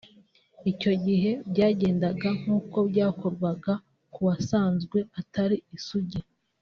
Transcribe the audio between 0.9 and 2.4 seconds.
gihe byagendaga